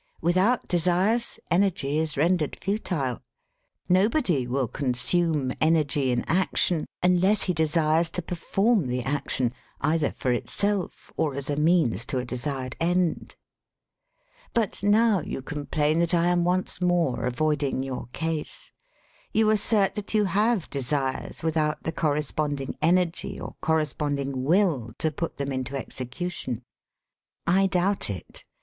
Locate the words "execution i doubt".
25.77-28.09